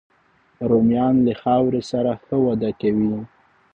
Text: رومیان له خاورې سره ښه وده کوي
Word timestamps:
رومیان 0.69 1.15
له 1.25 1.33
خاورې 1.41 1.81
سره 1.91 2.11
ښه 2.23 2.35
وده 2.45 2.71
کوي 2.81 3.13